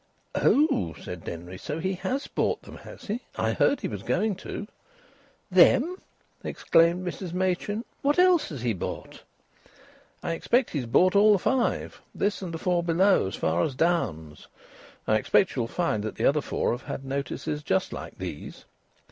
[0.33, 1.59] "Oh!" said Denry.
[1.59, 3.19] "So he has bought them, has he?
[3.35, 4.67] I heard he was going to."
[5.51, 5.95] "Them?"
[6.43, 7.85] exclaimed Mrs Machin.
[8.01, 9.21] "What else has he bought?"
[10.23, 13.75] "I expect he's bought all the five this and the four below, as far as
[13.75, 14.47] Downes's.
[15.07, 18.65] I expect you'll find that the other four have had notices just like these.